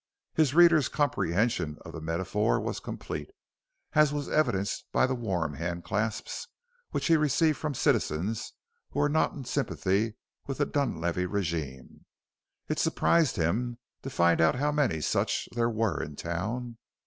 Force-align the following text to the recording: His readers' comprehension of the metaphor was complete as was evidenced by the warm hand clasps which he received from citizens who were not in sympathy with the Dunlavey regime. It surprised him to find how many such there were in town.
His 0.33 0.55
readers' 0.55 0.89
comprehension 0.89 1.77
of 1.85 1.91
the 1.93 2.01
metaphor 2.01 2.59
was 2.59 2.79
complete 2.79 3.29
as 3.93 4.11
was 4.11 4.27
evidenced 4.29 4.85
by 4.91 5.05
the 5.05 5.13
warm 5.13 5.53
hand 5.53 5.83
clasps 5.83 6.47
which 6.89 7.05
he 7.05 7.15
received 7.15 7.59
from 7.59 7.75
citizens 7.75 8.53
who 8.89 8.99
were 8.99 9.09
not 9.09 9.33
in 9.33 9.45
sympathy 9.45 10.15
with 10.47 10.57
the 10.57 10.65
Dunlavey 10.65 11.27
regime. 11.27 12.05
It 12.67 12.79
surprised 12.79 13.35
him 13.35 13.77
to 14.01 14.09
find 14.09 14.39
how 14.39 14.71
many 14.71 15.01
such 15.01 15.47
there 15.53 15.69
were 15.69 16.01
in 16.01 16.15
town. 16.15 16.79